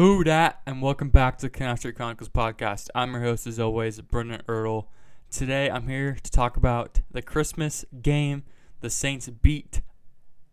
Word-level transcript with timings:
Who 0.00 0.24
dat? 0.24 0.62
And 0.64 0.80
welcome 0.80 1.10
back 1.10 1.36
to 1.40 1.50
Canal 1.50 1.76
Chronicles 1.76 2.30
podcast. 2.30 2.88
I'm 2.94 3.12
your 3.12 3.20
host, 3.20 3.46
as 3.46 3.60
always, 3.60 4.00
Brendan 4.00 4.40
Ertl. 4.48 4.86
Today, 5.30 5.68
I'm 5.68 5.88
here 5.88 6.16
to 6.22 6.30
talk 6.30 6.56
about 6.56 7.02
the 7.10 7.20
Christmas 7.20 7.84
game. 8.00 8.44
The 8.80 8.88
Saints 8.88 9.28
beat 9.28 9.82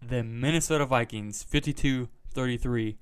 the 0.06 0.22
Minnesota 0.22 0.86
Vikings 0.86 1.44
52 1.44 2.09
33. 2.34 2.98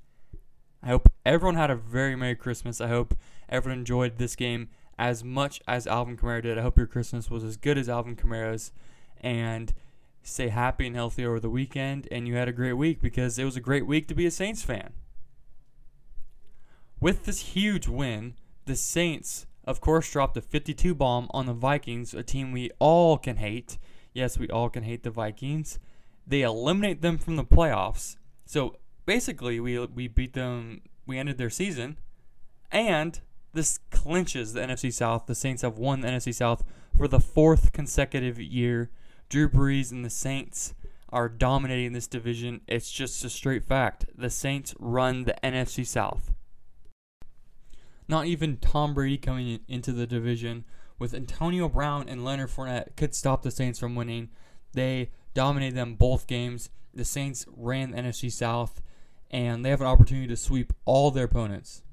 I 0.84 0.88
hope 0.88 1.12
everyone 1.26 1.56
had 1.56 1.72
a 1.72 1.76
very 1.76 2.16
Merry 2.16 2.36
Christmas. 2.36 2.80
I 2.80 2.90
hope 2.90 3.16
everyone 3.50 3.80
enjoyed 3.80 4.20
this 4.20 4.36
game 4.36 4.70
as 5.00 5.24
much 5.24 5.64
as 5.68 5.88
Alvin 5.88 6.16
Kamara 6.16 6.44
did. 6.44 6.60
I 6.60 6.62
hope 6.62 6.78
your 6.78 6.86
Christmas 6.86 7.28
was 7.28 7.44
as 7.44 7.58
good 7.58 7.80
as 7.80 7.90
Alvin 7.90 8.16
Kamara's. 8.16 8.72
And 9.20 9.74
stay 10.22 10.50
happy 10.50 10.86
and 10.86 10.96
healthy 10.96 11.26
over 11.26 11.40
the 11.40 11.50
weekend. 11.50 12.08
And 12.12 12.28
you 12.28 12.36
had 12.36 12.48
a 12.48 12.54
great 12.54 12.74
week 12.74 13.02
because 13.02 13.40
it 13.40 13.46
was 13.46 13.58
a 13.58 13.62
great 13.62 13.88
week 13.88 14.08
to 14.10 14.14
be 14.14 14.28
a 14.28 14.32
Saints 14.32 14.62
fan. 14.62 14.94
With 17.00 17.26
this 17.26 17.42
huge 17.42 17.88
win, 17.88 18.36
the 18.66 18.76
Saints, 18.76 19.46
of 19.66 19.82
course, 19.82 20.12
dropped 20.12 20.38
a 20.38 20.42
52 20.42 20.96
bomb 20.96 21.28
on 21.32 21.46
the 21.46 21.54
Vikings, 21.54 22.14
a 22.14 22.24
team 22.24 22.52
we 22.52 22.72
all 22.80 23.18
can 23.18 23.38
hate. 23.38 23.78
Yes, 24.14 24.38
we 24.38 24.48
all 24.50 24.70
can 24.70 24.84
hate 24.84 25.04
the 25.04 25.12
Vikings. 25.12 25.78
They 26.26 26.42
eliminate 26.42 27.02
them 27.02 27.18
from 27.18 27.36
the 27.36 27.44
playoffs. 27.44 28.16
So 28.46 28.78
basically, 29.06 29.60
we 29.60 29.78
we 29.78 30.08
beat 30.08 30.34
them. 30.34 30.82
We 31.06 31.20
ended 31.20 31.38
their 31.38 31.50
season, 31.50 31.98
and 32.72 33.20
this 33.54 33.80
clinches 33.92 34.54
the 34.54 34.62
NFC 34.62 34.92
South. 34.92 35.26
The 35.28 35.36
Saints 35.36 35.62
have 35.62 35.78
won 35.78 36.02
the 36.02 36.08
NFC 36.08 36.34
South 36.34 36.64
for 36.96 37.08
the 37.08 37.20
fourth 37.20 37.72
consecutive 37.74 38.40
year. 38.40 38.90
Drew 39.30 39.50
Brees 39.50 39.92
and 39.92 40.06
the 40.06 40.10
Saints 40.10 40.74
are 41.10 41.30
dominating 41.30 41.94
this 41.94 42.08
division. 42.08 42.62
It's 42.68 42.92
just 42.92 43.24
a 43.24 43.30
straight 43.30 43.64
fact. 43.64 44.06
The 44.16 44.30
Saints 44.30 44.76
run 44.80 45.24
the 45.24 45.36
NFC 45.44 45.86
South. 45.86 46.32
Not 48.08 48.26
even 48.26 48.58
Tom 48.58 48.94
Brady 48.94 49.18
coming 49.18 49.48
in- 49.48 49.62
into 49.68 49.92
the 49.92 50.08
division 50.08 50.66
with 50.98 51.14
Antonio 51.14 51.68
Brown 51.68 52.08
and 52.08 52.24
Leonard 52.24 52.50
Fournette 52.50 52.96
could 52.96 53.16
stop 53.16 53.42
the 53.42 53.52
Saints 53.52 53.80
from 53.80 53.96
winning. 53.96 54.30
They 54.74 55.12
dominated 55.34 55.76
them 55.76 55.96
both 55.96 56.28
games. 56.28 56.70
The 56.94 57.06
Saints 57.06 57.46
ran 57.56 57.92
the 57.92 57.98
NFC 57.98 58.32
South, 58.32 58.82
and 59.30 59.66
they 59.66 59.70
have 59.70 59.82
an 59.82 59.88
opportunity 59.88 60.28
to 60.28 60.38
sweep 60.38 60.74
all 60.86 61.12
their 61.12 61.26
opponents. 61.26 61.84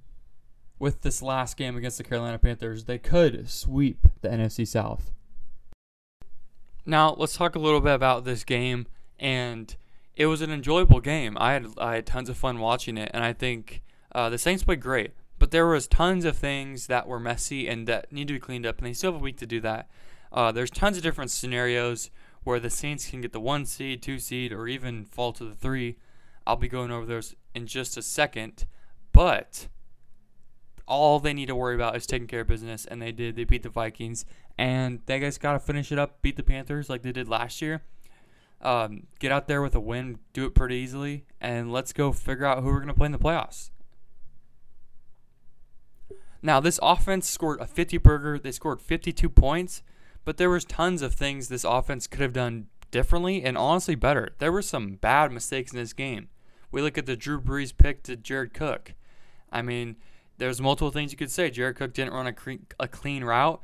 With 0.79 1.03
this 1.03 1.23
last 1.23 1.57
game 1.57 1.77
against 1.77 1.99
the 1.99 2.05
Carolina 2.05 2.39
Panthers, 2.39 2.85
they 2.85 2.99
could 2.99 3.49
sweep 3.49 4.07
the 4.21 4.29
NFC 4.29 4.67
South. 4.67 5.13
Now 6.85 7.15
let's 7.17 7.37
talk 7.37 7.55
a 7.55 7.61
little 7.61 7.81
bit 7.81 7.95
about 7.95 8.25
this 8.25 8.43
game, 8.43 8.87
and 9.19 9.75
it 10.17 10.27
was 10.27 10.41
an 10.41 10.51
enjoyable 10.51 11.01
game. 11.01 11.37
I 11.39 11.53
had 11.53 11.67
I 11.79 11.95
had 11.97 12.07
tons 12.07 12.29
of 12.29 12.37
fun 12.37 12.59
watching 12.59 12.99
it, 12.99 13.11
and 13.15 13.23
I 13.23 13.33
think 13.33 13.83
uh, 14.13 14.29
the 14.29 14.39
Saints 14.39 14.65
played 14.65 14.81
great. 14.81 15.13
But 15.43 15.51
there 15.51 15.67
was 15.67 15.89
tons 15.89 16.25
of 16.25 16.37
things 16.37 16.87
that 16.87 17.09
were 17.09 17.19
messy 17.19 17.67
and 17.67 17.89
that 17.89 18.13
need 18.13 18.29
to 18.29 18.35
be 18.35 18.39
cleaned 18.39 18.65
up, 18.65 18.79
and 18.79 18.87
they 18.87 18.93
still 18.93 19.11
have 19.11 19.21
a 19.21 19.25
week 19.25 19.39
to 19.39 19.45
do 19.47 19.61
that. 19.63 19.91
Uh, 20.31 20.53
there's 20.53 20.71
tons 20.71 20.97
of 20.97 21.03
different 21.03 21.33
scenarios 21.33 22.13
where 22.45 22.61
the 22.61 22.71
Saints 22.71 23.11
can 23.11 23.23
get 23.23 23.33
the 23.33 23.41
one 23.41 23.67
seed, 23.67 24.03
two 24.03 24.21
seed, 24.21 24.53
or 24.53 24.69
even 24.69 25.05
fall 25.05 25.33
to 25.33 25.45
the 25.45 25.57
three. 25.57 25.97
I'll 26.47 26.55
be 26.55 26.69
going 26.69 26.93
over 26.93 27.05
those 27.05 27.35
in 27.57 27.67
just 27.67 27.97
a 27.97 28.03
second, 28.03 28.67
but 29.13 29.67
all 30.87 31.19
they 31.19 31.35
need 31.35 31.47
to 31.47 31.57
worry 31.57 31.75
about 31.75 31.97
is 31.97 32.07
taking 32.07 32.29
care 32.29 32.43
of 32.43 32.47
business, 32.47 32.87
and 32.87 33.03
they 33.03 33.11
did. 33.11 33.35
They 33.35 33.43
beat 33.43 33.65
the 33.65 33.69
Vikings, 33.69 34.25
and 34.57 35.01
they 35.07 35.19
guys 35.19 35.39
got 35.39 35.55
to 35.55 35.59
finish 35.59 35.91
it 35.91 35.99
up, 35.99 36.23
beat 36.23 36.37
the 36.37 36.45
Panthers 36.45 36.89
like 36.89 37.03
they 37.03 37.11
did 37.11 37.27
last 37.27 37.61
year. 37.61 37.83
Um, 38.61 39.09
get 39.19 39.33
out 39.33 39.49
there 39.49 39.61
with 39.61 39.75
a 39.75 39.81
win, 39.81 40.21
do 40.35 40.47
it 40.47 40.55
pretty 40.55 40.77
easily, 40.77 41.25
and 41.41 41.73
let's 41.73 41.93
go 41.93 42.13
figure 42.13 42.47
out 42.47 42.63
who 42.63 42.67
we're 42.67 42.77
going 42.77 42.87
to 42.87 42.95
play 42.95 43.07
in 43.07 43.13
the 43.13 43.19
playoffs. 43.19 43.71
Now, 46.43 46.59
this 46.59 46.81
offense 46.83 47.29
scored 47.29 47.61
a 47.61 47.67
50 47.67 47.99
burger. 47.99 48.39
They 48.39 48.53
scored 48.53 48.81
52 48.81 49.29
points, 49.29 49.83
but 50.25 50.37
there 50.37 50.51
was 50.51 50.65
tons 50.65 51.01
of 51.01 51.15
things 51.15 51.49
this 51.49 51.65
offense 51.65 52.07
could 52.07 52.21
have 52.21 52.33
done 52.33 52.67
differently 52.91 53.43
and 53.43 53.57
honestly 53.57 53.95
better. 53.95 54.35
There 54.39 54.53
were 54.53 54.63
some 54.63 54.97
bad 54.97 55.31
mistakes 55.33 55.73
in 55.73 55.79
this 55.79 55.93
game. 55.93 56.29
We 56.73 56.83
look 56.83 56.99
at 56.99 57.07
the 57.07 57.17
Drew 57.17 57.41
Brees 57.41 57.77
pick 57.77 58.03
to 58.05 58.17
Jared 58.17 58.55
Cook. 58.55 58.95
I 59.53 59.63
mean, 59.63 59.97
there's 60.39 60.61
multiple 60.61 60.91
things 60.91 61.13
you 61.13 61.19
could 61.19 61.31
say. 61.31 61.51
Jared 61.51 61.77
Cook 61.77 61.93
didn't 61.93 62.15
run 62.15 62.27
a, 62.27 62.33
cre- 62.33 62.65
a 62.81 62.89
clean 62.89 63.23
route, 63.23 63.63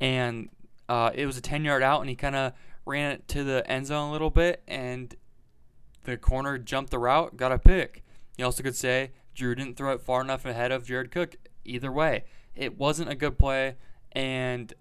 and 0.00 0.50
uh, 0.88 1.10
it 1.14 1.26
was 1.26 1.36
a 1.36 1.40
10 1.40 1.64
yard 1.64 1.82
out, 1.82 2.00
and 2.00 2.10
he 2.10 2.16
kind 2.16 2.36
of 2.36 2.52
ran 2.86 3.12
it 3.12 3.28
to 3.28 3.42
the 3.42 3.68
end 3.70 3.86
zone 3.86 4.08
a 4.08 4.12
little 4.12 4.30
bit, 4.30 4.62
and 4.68 5.14
the 6.04 6.16
corner 6.16 6.58
jumped 6.58 6.90
the 6.90 6.98
route, 6.98 7.36
got 7.36 7.52
a 7.52 7.58
pick. 7.58 8.04
You 8.36 8.44
also 8.44 8.62
could 8.62 8.76
say 8.76 9.10
Drew 9.34 9.54
didn't 9.54 9.76
throw 9.76 9.92
it 9.92 10.00
far 10.00 10.20
enough 10.20 10.44
ahead 10.44 10.72
of 10.72 10.86
Jared 10.86 11.10
Cook. 11.10 11.36
Either 11.70 11.92
way, 11.92 12.24
it 12.54 12.78
wasn't 12.78 13.10
a 13.10 13.14
good 13.14 13.38
play, 13.38 13.76
and 14.12 14.72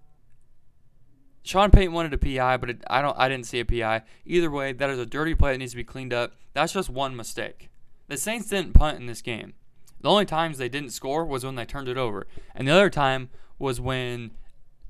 Sean 1.43 1.71
Payton 1.71 1.93
wanted 1.93 2.13
a 2.13 2.17
PI, 2.17 2.57
but 2.57 2.69
it, 2.69 2.83
I 2.89 3.01
don't. 3.01 3.17
I 3.17 3.29
didn't 3.29 3.45
see 3.45 3.59
a 3.59 3.65
PI. 3.65 4.03
Either 4.25 4.51
way, 4.51 4.73
that 4.73 4.89
is 4.89 4.99
a 4.99 5.05
dirty 5.05 5.35
play 5.35 5.51
that 5.51 5.57
needs 5.59 5.71
to 5.71 5.77
be 5.77 5.83
cleaned 5.83 6.13
up. 6.13 6.33
That's 6.53 6.73
just 6.73 6.89
one 6.89 7.15
mistake. 7.15 7.69
The 8.07 8.17
Saints 8.17 8.49
didn't 8.49 8.73
punt 8.73 8.99
in 8.99 9.05
this 9.05 9.21
game. 9.21 9.53
The 10.01 10.09
only 10.09 10.25
times 10.25 10.57
they 10.57 10.69
didn't 10.69 10.91
score 10.91 11.25
was 11.25 11.45
when 11.45 11.55
they 11.55 11.65
turned 11.65 11.87
it 11.87 11.97
over, 11.97 12.27
and 12.55 12.67
the 12.67 12.71
other 12.71 12.89
time 12.89 13.29
was 13.57 13.79
when 13.79 14.31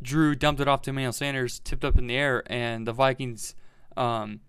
Drew 0.02 0.36
dumped 0.36 0.62
it 0.62 0.68
off 0.68 0.84
to 0.84 0.92
Emmanuel 0.92 1.14
Sanders, 1.14 1.60
tipped 1.60 1.84
up 1.84 1.98
in 1.98 2.08
the 2.08 2.16
air, 2.16 2.44
and 2.48 2.88
the 2.88 2.94
Vikings 2.94 3.56
um, 3.98 4.40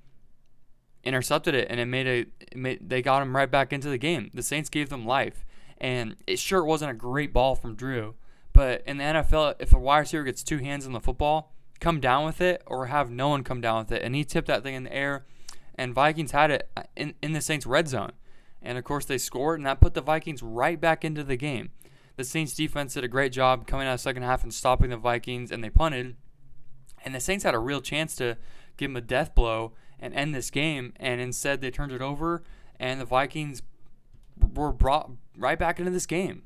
intercepted 1.03 1.55
it, 1.55 1.69
and 1.71 1.81
it 1.81 1.87
made 1.87 2.07
a. 2.07 2.19
It 2.41 2.57
made, 2.57 2.89
they 2.89 3.03
got 3.03 3.23
him 3.23 3.35
right 3.35 3.51
back 3.51 3.73
into 3.73 3.89
the 3.89 3.99
game. 3.99 4.31
The 4.35 4.43
Saints 4.43 4.69
gave 4.69 4.89
them 4.89 5.07
life, 5.07 5.45
and 5.81 6.17
it 6.27 6.39
sure 6.39 6.65
wasn't 6.65 6.91
a 6.91 6.95
great 6.95 7.33
ball 7.33 7.55
from 7.55 7.75
Drew, 7.75 8.15
but 8.53 8.83
in 8.87 8.99
the 8.99 9.05
NFL, 9.05 9.55
if 9.59 9.73
a 9.73 9.79
wide 9.79 10.01
receiver 10.01 10.25
gets 10.25 10.43
two 10.43 10.59
hands 10.59 10.87
on 10.87 10.93
the 10.93 11.01
football, 11.01 11.53
come 11.81 12.01
down 12.01 12.25
with 12.25 12.41
it 12.41 12.63
or 12.67 12.87
have 12.87 13.11
no 13.11 13.29
one 13.29 13.43
come 13.43 13.61
down 13.61 13.79
with 13.79 13.93
it, 13.93 14.03
and 14.03 14.15
he 14.15 14.25
tipped 14.25 14.49
that 14.49 14.63
thing 14.63 14.75
in 14.75 14.85
the 14.85 14.95
air, 14.95 15.25
and 15.75 15.95
Vikings 15.95 16.33
had 16.33 16.51
it 16.51 16.69
uh, 16.77 16.83
in 16.95 17.15
in 17.23 17.33
the 17.33 17.41
Saints 17.41 17.67
red 17.67 17.89
zone, 17.89 18.13
and 18.61 18.77
of 18.77 18.85
course 18.85 19.07
they 19.07 19.19
scored, 19.19 19.59
and 19.59 19.67
that 19.67 19.81
put 19.81 19.95
the 19.95 20.01
Vikings 20.01 20.43
right 20.43 20.81
back 20.81 21.05
into 21.05 21.25
the 21.25 21.37
game. 21.37 21.71
the 22.17 22.25
Saints 22.25 22.55
defense 22.55 22.95
did 22.95 23.05
a 23.05 23.09
great 23.09 23.33
job 23.33 23.67
coming 23.67 23.87
out 23.87 23.95
of 23.95 24.01
second 24.01 24.25
half 24.25 24.43
and 24.43 24.53
stopping 24.53 24.91
the 24.91 24.97
Vikings, 24.99 25.51
and 25.51 25.65
they 25.65 25.71
punted. 25.71 26.17
And 27.03 27.15
the 27.15 27.21
Saints 27.21 27.45
had 27.45 27.55
a 27.55 27.59
real 27.59 27.81
chance 27.81 28.15
to 28.17 28.37
give 28.77 28.91
them 28.91 28.97
a 28.97 29.01
death 29.01 29.35
blow 29.35 29.73
and 29.99 30.13
end 30.13 30.35
this 30.35 30.51
game, 30.51 30.93
and 30.97 31.19
instead 31.21 31.61
they 31.61 31.71
turned 31.71 31.93
it 31.93 32.03
over, 32.03 32.43
and 32.79 33.01
the 33.01 33.07
Vikings 33.07 33.63
were 34.55 34.73
brought 34.73 35.11
right 35.37 35.59
back 35.59 35.79
into 35.79 35.91
this 35.91 36.07
game. 36.07 36.43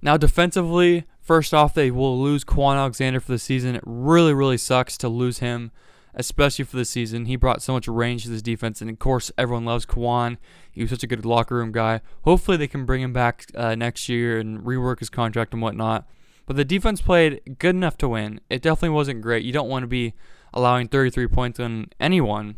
Now, 0.00 0.16
defensively, 0.16 1.04
first 1.20 1.52
off, 1.52 1.74
they 1.74 1.90
will 1.90 2.20
lose 2.20 2.44
Kwon 2.44 2.76
Alexander 2.76 3.20
for 3.20 3.32
the 3.32 3.38
season. 3.38 3.74
It 3.74 3.82
really, 3.84 4.32
really 4.32 4.58
sucks 4.58 4.96
to 4.98 5.08
lose 5.08 5.40
him, 5.40 5.72
especially 6.14 6.64
for 6.64 6.76
the 6.76 6.84
season. 6.84 7.26
He 7.26 7.36
brought 7.36 7.62
so 7.62 7.72
much 7.72 7.88
range 7.88 8.22
to 8.22 8.30
this 8.30 8.42
defense, 8.42 8.80
and 8.80 8.88
of 8.88 8.98
course, 8.98 9.32
everyone 9.36 9.64
loves 9.64 9.84
Quan. 9.84 10.38
He 10.70 10.82
was 10.82 10.90
such 10.90 11.02
a 11.02 11.08
good 11.08 11.26
locker 11.26 11.56
room 11.56 11.72
guy. 11.72 12.00
Hopefully, 12.22 12.56
they 12.56 12.68
can 12.68 12.86
bring 12.86 13.02
him 13.02 13.12
back 13.12 13.46
uh, 13.56 13.74
next 13.74 14.08
year 14.08 14.38
and 14.38 14.60
rework 14.60 15.00
his 15.00 15.10
contract 15.10 15.52
and 15.52 15.62
whatnot. 15.62 16.06
But 16.46 16.56
the 16.56 16.64
defense 16.64 17.00
played 17.02 17.58
good 17.58 17.74
enough 17.74 17.98
to 17.98 18.08
win. 18.08 18.40
It 18.48 18.62
definitely 18.62 18.94
wasn't 18.94 19.20
great. 19.20 19.44
You 19.44 19.52
don't 19.52 19.68
want 19.68 19.82
to 19.82 19.88
be 19.88 20.14
allowing 20.54 20.88
33 20.88 21.26
points 21.26 21.60
on 21.60 21.88
anyone. 22.00 22.56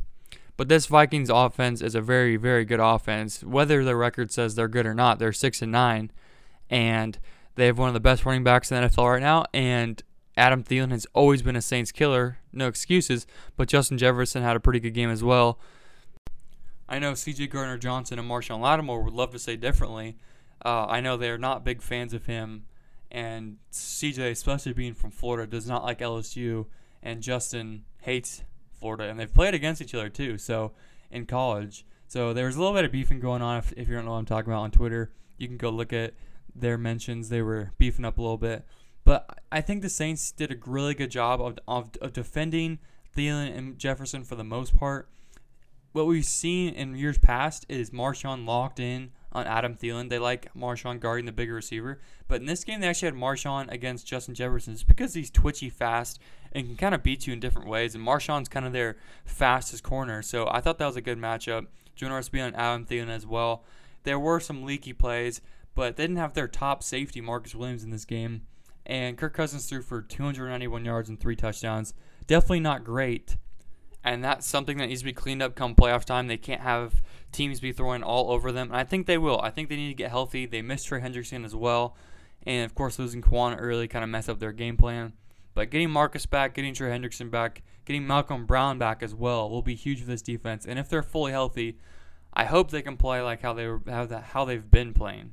But 0.61 0.69
this 0.69 0.85
Vikings 0.85 1.31
offense 1.31 1.81
is 1.81 1.95
a 1.95 2.03
very, 2.03 2.37
very 2.37 2.67
good 2.67 2.81
offense. 2.81 3.43
Whether 3.43 3.83
the 3.83 3.97
record 3.97 4.31
says 4.31 4.55
they're 4.55 4.69
good 4.69 4.85
or 4.85 4.93
not, 4.93 5.19
they're 5.19 5.33
six 5.33 5.63
and 5.63 5.73
nine 5.73 6.11
and 6.69 7.19
they 7.55 7.65
have 7.65 7.79
one 7.79 7.89
of 7.89 7.95
the 7.95 7.99
best 7.99 8.27
running 8.27 8.45
backs 8.45 8.71
in 8.71 8.79
the 8.79 8.87
NFL 8.87 9.11
right 9.11 9.23
now. 9.23 9.47
And 9.55 10.03
Adam 10.37 10.63
Thielen 10.63 10.91
has 10.91 11.07
always 11.15 11.41
been 11.41 11.57
a 11.57 11.63
Saints 11.63 11.93
killer, 11.93 12.41
no 12.53 12.69
excuses. 12.69 13.27
But 13.57 13.69
Justin 13.69 13.97
Jefferson 13.97 14.43
had 14.43 14.55
a 14.55 14.61
pretty 14.61 14.81
good 14.81 14.93
game 14.93 15.09
as 15.09 15.25
well. 15.25 15.59
I 16.87 16.99
know 16.99 17.15
C.J. 17.15 17.47
Gardner 17.47 17.79
Johnson 17.79 18.19
and 18.19 18.29
Marshon 18.29 18.61
Lattimore 18.61 19.03
would 19.03 19.15
love 19.15 19.33
to 19.33 19.39
say 19.39 19.57
differently. 19.57 20.19
Uh, 20.63 20.85
I 20.85 21.01
know 21.01 21.17
they 21.17 21.31
are 21.31 21.39
not 21.39 21.65
big 21.65 21.81
fans 21.81 22.13
of 22.13 22.27
him, 22.27 22.67
and 23.11 23.57
C.J., 23.71 24.31
especially 24.31 24.75
being 24.75 24.93
from 24.93 25.11
Florida, 25.11 25.51
does 25.51 25.67
not 25.67 25.85
like 25.85 26.01
LSU, 26.01 26.67
and 27.03 27.23
Justin 27.23 27.85
hates 28.03 28.43
Florida, 28.81 29.05
and 29.05 29.19
they've 29.19 29.33
played 29.33 29.55
against 29.55 29.83
each 29.83 29.95
other 29.95 30.09
too. 30.09 30.39
So 30.39 30.73
in 31.11 31.27
college, 31.27 31.85
so 32.09 32.33
there 32.33 32.47
was 32.47 32.57
a 32.57 32.59
little 32.59 32.75
bit 32.75 32.85
of 32.85 32.93
beefing 32.93 33.21
going 33.21 33.43
on. 33.43 33.59
If, 33.59 33.73
if 33.77 33.89
you 33.89 33.95
don't 33.95 34.05
know 34.05 34.13
what 34.13 34.19
I'm 34.19 34.27
talking 34.27 34.51
about 34.51 34.63
on 34.63 34.71
Twitter, 34.73 35.13
you 35.39 35.47
can 35.47 35.57
go 35.57 35.71
look 35.71 35.93
at 35.93 36.15
their 36.55 36.77
mentions. 36.77 37.29
They 37.29 37.43
were 37.43 37.73
beefing 37.79 38.05
up 38.05 38.19
a 38.19 38.21
little 38.23 38.37
bit. 38.37 38.65
But 39.05 39.39
I 39.51 39.61
think 39.61 39.83
the 39.83 39.89
Saints 39.89 40.33
did 40.33 40.53
a 40.53 40.57
really 40.67 40.95
good 40.95 41.11
job 41.11 41.41
of, 41.41 41.59
of, 41.67 41.91
of 42.01 42.13
defending 42.13 42.79
Thielen 43.17 43.57
and 43.57 43.79
Jefferson 43.79 44.25
for 44.25 44.35
the 44.35 44.45
most 44.45 44.77
part. 44.77 45.09
What 45.93 46.07
we've 46.07 46.25
seen 46.25 46.75
in 46.75 46.97
years 46.97 47.19
past 47.19 47.67
is 47.69 47.91
Marshon 47.91 48.47
locked 48.47 48.79
in 48.79 49.11
on 49.33 49.47
Adam 49.47 49.75
Thielen. 49.75 50.09
They 50.09 50.19
like 50.19 50.53
Marshon 50.55 51.01
guarding 51.01 51.27
the 51.27 51.33
bigger 51.33 51.55
receiver. 51.55 52.01
But 52.29 52.41
in 52.41 52.47
this 52.47 52.65
game, 52.65 52.81
they 52.81 52.89
actually 52.89 53.07
had 53.07 53.15
Marshon 53.15 53.71
against 53.73 54.07
Justin 54.07 54.35
Jefferson. 54.35 54.73
It's 54.73 54.85
because 54.85 55.15
he's 55.15 55.31
twitchy 55.31 55.71
fast 55.71 56.21
and 56.53 56.67
can 56.67 56.77
kind 56.77 56.95
of 56.95 57.03
beat 57.03 57.27
you 57.27 57.33
in 57.33 57.41
different 57.41 57.69
ways. 57.69 57.95
And 57.95 58.05
Marshon's 58.05 58.49
kind 58.49 58.67
of 58.67 58.73
their 58.73 58.97
fastest 59.25 59.83
corner. 59.83 60.23
So 60.23 60.49
I 60.51 60.61
thought 60.61 60.79
that 60.79 60.87
was 60.87 60.97
a 60.97 61.01
good 61.01 61.19
matchup. 61.19 61.67
Jonas 61.95 62.29
be 62.29 62.41
on 62.41 62.55
Adam 62.55 62.87
Thielen 62.87 63.09
as 63.09 63.27
well. 63.27 63.65
There 64.05 64.19
were 64.19 64.41
some 64.41 64.65
leaky 64.65 64.93
plays 64.93 65.41
but 65.75 65.97
they 65.97 66.05
didn't 66.05 66.17
have 66.17 66.35
their 66.35 66.49
top 66.49 66.83
safety, 66.83 67.21
Marcus 67.21 67.55
Williams, 67.55 67.85
in 67.85 67.91
this 67.91 68.05
game. 68.05 68.43
And 68.87 69.17
Kirk 69.17 69.35
Cousins 69.35 69.67
threw 69.67 69.83
for 69.83 70.03
291 70.03 70.85
yards 70.85 71.09
and 71.09 71.19
three 71.19 71.37
touchdowns. 71.37 71.95
Definitely 72.27 72.61
not 72.61 72.85
great. 72.85 73.37
And 74.03 74.25
that's 74.25 74.47
something 74.47 74.79
that 74.79 74.87
needs 74.87 75.03
to 75.03 75.05
be 75.05 75.13
cleaned 75.13 75.43
up 75.43 75.55
come 75.55 75.75
playoff 75.75 76.05
time. 76.05 76.27
They 76.27 76.39
can't 76.39 76.63
have 76.63 77.03
teams 77.33 77.61
be 77.61 77.73
throwing 77.73 78.03
all 78.03 78.31
over 78.31 78.51
them. 78.51 78.69
And 78.69 78.77
I 78.77 78.85
think 78.85 79.07
they 79.07 79.19
will. 79.19 79.41
I 79.41 79.51
think 79.51 79.69
they 79.69 79.77
need 79.77 79.89
to 79.89 79.95
get 79.95 80.11
healthy. 80.11 80.47
They 80.47 80.63
missed 80.63 80.87
Trey 80.87 81.01
Hendrickson 81.01 81.45
as 81.45 81.55
well. 81.55 81.97
And 82.45 82.65
of 82.65 82.75
course, 82.75 82.99
losing 82.99 83.23
Kwon 83.23 83.57
early 83.59 83.87
kind 83.87 84.03
of 84.03 84.11
messed 84.11 84.31
up 84.31 84.41
their 84.41 84.53
game 84.53 84.77
plan. 84.77 85.13
But 85.55 85.71
getting 85.71 85.91
Marcus 85.91 86.27
back, 86.27 86.55
getting 86.55 86.75
Trey 86.75 86.91
Hendrickson 86.91 87.31
back, 87.31 87.63
getting 87.85 88.05
Malcom 88.05 88.47
Brown 88.47 88.79
back 88.79 89.03
as 89.03 89.15
well 89.15 89.51
will 89.51 89.63
be 89.63 89.75
huge 89.75 90.01
for 90.01 90.07
this 90.07 90.23
defense. 90.23 90.65
And 90.65 90.79
if 90.79 90.89
they're 90.89 91.03
fully 91.03 91.33
healthy, 91.33 91.79
I 92.33 92.45
hope 92.45 92.71
they 92.71 92.83
can 92.83 92.97
play 92.97 93.21
like 93.21 93.43
how 93.43 93.53
they 93.53 93.67
were, 93.67 93.83
how, 93.89 94.07
that, 94.07 94.23
how 94.25 94.45
they've 94.45 94.71
been 94.71 94.95
playing. 94.95 95.33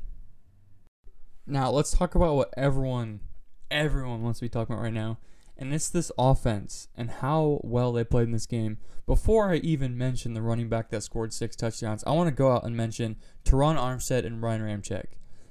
Now 1.46 1.70
let's 1.70 1.92
talk 1.92 2.16
about 2.16 2.36
what 2.36 2.54
everyone 2.58 3.22
everyone 3.70 4.24
wants 4.24 4.40
to 4.40 4.46
be 4.46 4.50
talking 4.50 4.74
about 4.74 4.84
right 4.84 4.94
now. 4.94 5.20
And 5.58 5.74
it's 5.74 5.90
this 5.90 6.12
offense 6.18 6.88
and 6.96 7.10
how 7.10 7.60
well 7.64 7.92
they 7.92 8.04
played 8.04 8.26
in 8.26 8.32
this 8.32 8.46
game. 8.46 8.78
Before 9.06 9.52
I 9.52 9.56
even 9.58 9.98
mention 9.98 10.34
the 10.34 10.42
running 10.42 10.70
back 10.70 10.90
that 10.90 11.02
scored 11.02 11.34
six 11.34 11.56
touchdowns, 11.56 12.04
I 12.06 12.12
want 12.12 12.28
to 12.28 12.36
go 12.36 12.52
out 12.52 12.64
and 12.64 12.76
mention 12.76 13.16
Terron 13.44 13.78
Armstead 13.78 14.26
and 14.26 14.42
Ryan 14.42 14.62
Ramczyk. 14.62 15.06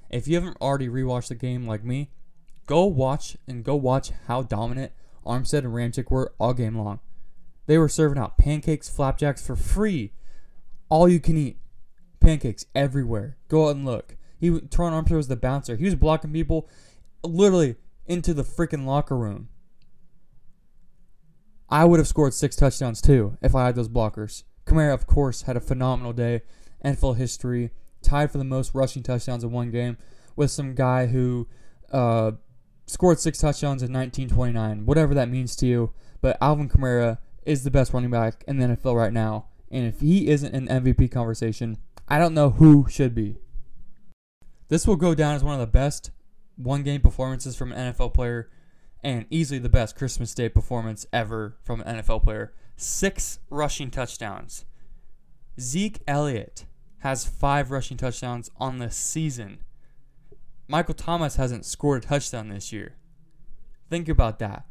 If 0.09 0.27
you 0.27 0.35
haven't 0.35 0.57
already 0.61 0.87
rewatched 0.87 1.27
the 1.27 1.35
game 1.35 1.67
like 1.67 1.83
me, 1.83 2.11
go 2.67 2.85
watch 2.85 3.37
and 3.47 3.63
go 3.63 3.75
watch 3.75 4.11
how 4.27 4.43
dominant 4.43 4.91
Armstead 5.25 5.59
and 5.59 5.73
Ramczyk 5.73 6.11
were 6.11 6.33
all 6.37 6.53
game 6.53 6.77
long. 6.77 6.99
They 7.65 7.77
were 7.77 7.89
serving 7.89 8.17
out 8.17 8.37
pancakes, 8.37 8.87
flapjacks 8.87 9.45
for 9.45 9.55
free. 9.55 10.13
All 10.89 11.09
you 11.09 11.19
can 11.19 11.37
eat. 11.37 11.57
Pancakes 12.19 12.65
everywhere. 12.75 13.37
Go 13.47 13.67
out 13.67 13.75
and 13.75 13.85
look. 13.85 14.15
He 14.39 14.49
Terron 14.51 14.91
Armstead 14.91 15.15
was 15.15 15.27
the 15.27 15.35
bouncer. 15.35 15.75
He 15.75 15.85
was 15.85 15.95
blocking 15.95 16.31
people 16.31 16.69
literally 17.23 17.75
into 18.05 18.33
the 18.33 18.43
freaking 18.43 18.85
locker 18.85 19.17
room. 19.17 19.49
I 21.69 21.83
would 21.83 21.99
have 21.99 22.07
scored 22.07 22.33
six 22.33 22.55
touchdowns 22.55 23.01
too 23.01 23.37
if 23.41 23.53
I 23.53 23.65
had 23.65 23.75
those 23.75 23.89
blockers. 23.89 24.43
Kamara, 24.65 24.93
of 24.93 25.07
course, 25.07 25.43
had 25.43 25.57
a 25.57 25.61
phenomenal 25.61 26.13
day. 26.13 26.41
NFL 26.85 27.17
history, 27.17 27.71
tied 28.01 28.31
for 28.31 28.37
the 28.37 28.43
most 28.43 28.73
rushing 28.73 29.03
touchdowns 29.03 29.43
in 29.43 29.51
one 29.51 29.71
game 29.71 29.97
with 30.35 30.51
some 30.51 30.75
guy 30.75 31.07
who 31.07 31.47
uh, 31.91 32.31
scored 32.87 33.19
six 33.19 33.37
touchdowns 33.37 33.83
in 33.83 33.93
1929, 33.93 34.85
whatever 34.85 35.13
that 35.13 35.29
means 35.29 35.55
to 35.57 35.67
you. 35.67 35.93
But 36.21 36.37
Alvin 36.41 36.69
Kamara 36.69 37.19
is 37.45 37.63
the 37.63 37.71
best 37.71 37.93
running 37.93 38.09
back 38.09 38.43
in 38.47 38.57
the 38.57 38.67
NFL 38.67 38.95
right 38.95 39.13
now. 39.13 39.47
And 39.69 39.85
if 39.85 39.99
he 39.99 40.29
isn't 40.29 40.55
in 40.55 40.67
MVP 40.67 41.11
conversation, 41.11 41.77
I 42.07 42.17
don't 42.17 42.33
know 42.33 42.51
who 42.51 42.87
should 42.89 43.13
be. 43.13 43.37
This 44.69 44.87
will 44.87 44.95
go 44.95 45.13
down 45.13 45.35
as 45.35 45.43
one 45.43 45.53
of 45.53 45.59
the 45.59 45.67
best 45.67 46.11
one 46.55 46.83
game 46.83 47.01
performances 47.01 47.55
from 47.55 47.71
an 47.71 47.93
NFL 47.93 48.13
player 48.13 48.49
and 49.03 49.25
easily 49.29 49.59
the 49.59 49.69
best 49.69 49.95
Christmas 49.95 50.33
Day 50.33 50.49
performance 50.49 51.05
ever 51.13 51.57
from 51.63 51.81
an 51.81 51.97
NFL 51.99 52.23
player. 52.23 52.53
Six 52.75 53.39
rushing 53.49 53.91
touchdowns. 53.91 54.65
Zeke 55.59 56.01
Elliott 56.07 56.65
has 56.99 57.25
five 57.25 57.71
rushing 57.71 57.97
touchdowns 57.97 58.49
on 58.57 58.79
the 58.79 58.91
season. 58.91 59.59
Michael 60.67 60.93
Thomas 60.93 61.37
hasn't 61.37 61.65
scored 61.65 62.03
a 62.03 62.07
touchdown 62.07 62.49
this 62.49 62.73
year. 62.73 62.95
Think 63.89 64.09
about 64.09 64.39
that. 64.39 64.65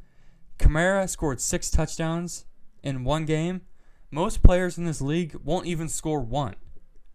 Kamara 0.58 1.08
scored 1.08 1.40
six 1.40 1.70
touchdowns 1.70 2.44
in 2.82 3.04
one 3.04 3.24
game. 3.24 3.62
Most 4.10 4.42
players 4.42 4.78
in 4.78 4.84
this 4.84 5.00
league 5.00 5.34
won't 5.42 5.66
even 5.66 5.88
score 5.88 6.20
one. 6.20 6.56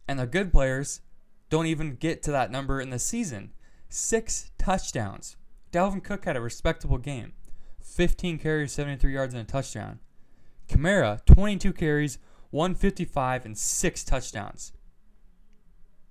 And 0.07 0.19
the 0.19 0.27
good 0.27 0.51
players 0.51 1.01
don't 1.49 1.67
even 1.67 1.95
get 1.95 2.23
to 2.23 2.31
that 2.31 2.51
number 2.51 2.81
in 2.81 2.89
the 2.89 2.99
season. 2.99 3.51
Six 3.89 4.51
touchdowns. 4.57 5.37
Dalvin 5.71 6.03
Cook 6.03 6.25
had 6.25 6.35
a 6.35 6.41
respectable 6.41 6.97
game 6.97 7.33
15 7.81 8.39
carries, 8.39 8.71
73 8.71 9.13
yards, 9.13 9.33
and 9.33 9.43
a 9.43 9.45
touchdown. 9.45 9.99
Kamara, 10.67 11.23
22 11.25 11.73
carries, 11.73 12.17
155, 12.51 13.45
and 13.45 13.57
six 13.57 14.03
touchdowns. 14.03 14.73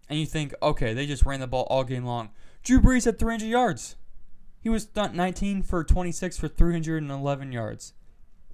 And 0.08 0.18
you 0.18 0.26
think, 0.26 0.54
okay, 0.62 0.92
they 0.92 1.06
just 1.06 1.24
ran 1.24 1.40
the 1.40 1.46
ball 1.46 1.66
all 1.70 1.84
game 1.84 2.04
long. 2.04 2.30
Drew 2.62 2.80
Brees 2.80 3.04
had 3.04 3.18
300 3.18 3.46
yards. 3.46 3.96
He 4.60 4.68
was 4.68 4.88
19 4.94 5.62
for 5.62 5.82
26 5.82 6.38
for 6.38 6.48
311 6.48 7.52
yards. 7.52 7.94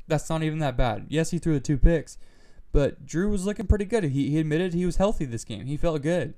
That's 0.06 0.30
not 0.30 0.42
even 0.42 0.60
that 0.60 0.76
bad. 0.76 1.06
Yes, 1.08 1.30
he 1.30 1.38
threw 1.38 1.54
the 1.54 1.60
two 1.60 1.78
picks, 1.78 2.16
but 2.72 3.04
Drew 3.04 3.28
was 3.28 3.44
looking 3.44 3.66
pretty 3.66 3.84
good. 3.84 4.04
He, 4.04 4.30
he 4.30 4.38
admitted 4.38 4.72
he 4.72 4.86
was 4.86 4.96
healthy 4.96 5.24
this 5.24 5.44
game. 5.44 5.66
He 5.66 5.76
felt 5.76 6.02
good. 6.02 6.34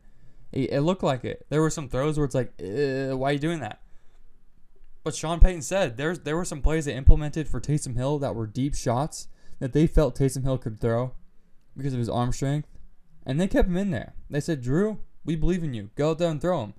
It, 0.53 0.73
it 0.73 0.81
looked 0.81 1.03
like 1.03 1.25
it. 1.25 1.47
There 1.51 1.61
were 1.61 1.69
some 1.69 1.89
throws 1.89 2.17
where 2.17 2.25
it's 2.25 2.35
like, 2.35 2.55
why 2.59 3.31
are 3.31 3.33
you 3.33 3.39
doing 3.39 3.61
that? 3.61 3.83
But 5.05 5.15
Sean 5.15 5.41
Payton 5.41 5.63
said 5.63 5.97
there's 5.97 6.21
there 6.21 6.37
were 6.37 6.45
some 6.45 6.61
plays 6.61 6.85
they 6.85 6.95
implemented 6.95 7.49
for 7.49 7.61
Taysom 7.61 7.97
Hill 7.97 8.19
that 8.19 8.35
were 8.35 8.47
deep 8.47 8.75
shots 8.75 9.29
that 9.59 9.73
they 9.73 9.87
felt 9.87 10.19
Taysom 10.19 10.43
Hill 10.43 10.59
could 10.59 10.81
throw 10.81 11.13
because 11.77 11.93
of 11.93 11.99
his 11.99 12.09
arm 12.09 12.33
strength, 12.33 12.69
and 13.25 13.41
they 13.41 13.49
kept 13.49 13.69
him 13.69 13.77
in 13.77 13.91
there. 13.91 14.15
They 14.29 14.41
said, 14.41 14.63
Drew, 14.63 14.99
we 15.25 15.37
believe 15.37 15.63
in 15.63 15.75
you. 15.75 15.91
Go 15.95 16.11
out 16.11 16.19
there 16.19 16.31
and 16.31 16.41
throw 16.41 16.63
him. 16.65 16.75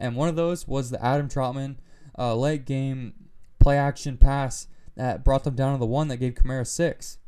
And 0.00 0.16
one 0.16 0.30
of 0.30 0.34
those 0.34 0.66
was 0.66 0.90
the 0.90 1.04
Adam 1.04 1.28
Trautman 1.28 1.76
uh, 2.18 2.34
late 2.34 2.64
game 2.64 3.12
play 3.58 3.76
action 3.76 4.16
pass 4.16 4.66
that 4.96 5.22
brought 5.22 5.44
them 5.44 5.54
down 5.54 5.74
to 5.74 5.78
the 5.78 5.86
one 5.86 6.08
that 6.08 6.16
gave 6.16 6.34
Kamara 6.34 6.66
six. 6.66 7.18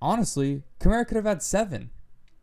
Honestly, 0.00 0.62
Kamara 0.78 1.08
could 1.08 1.16
have 1.16 1.24
had 1.24 1.42
seven. 1.42 1.90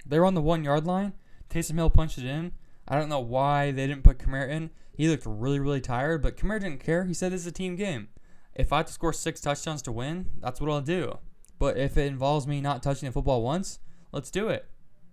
They 0.06 0.20
were 0.20 0.26
on 0.26 0.34
the 0.34 0.42
one 0.42 0.64
yard 0.64 0.86
line. 0.86 1.14
Taysom 1.50 1.76
Hill 1.76 1.92
punched 1.92 2.18
it 2.18 2.26
in. 2.26 2.52
I 2.88 2.98
don't 2.98 3.08
know 3.08 3.20
why 3.20 3.72
they 3.72 3.88
didn't 3.88 4.04
put 4.04 4.18
Kamara 4.18 4.50
in. 4.50 4.72
He 4.92 5.08
looked 5.08 5.26
really, 5.26 5.60
really 5.60 5.80
tired, 5.80 6.22
but 6.22 6.36
Kamara 6.36 6.60
didn't 6.60 6.84
care. 6.84 7.06
He 7.06 7.14
said 7.14 7.32
this 7.32 7.42
is 7.42 7.48
a 7.48 7.52
team 7.52 7.76
game. 7.76 8.10
If 8.56 8.74
I 8.74 8.78
have 8.78 8.88
to 8.88 8.94
score 8.94 9.14
six 9.14 9.40
touchdowns 9.40 9.82
to 9.84 9.92
win, 9.92 10.30
that's 10.40 10.60
what 10.60 10.70
I'll 10.70 10.82
do. 10.82 11.20
But 11.60 11.78
if 11.78 11.98
it 11.98 12.08
involves 12.08 12.48
me 12.48 12.62
not 12.62 12.84
touching 12.84 13.08
the 13.08 13.14
football 13.14 13.42
once, 13.42 13.80
let's 14.12 14.32
do 14.32 14.50
it. 14.50 14.68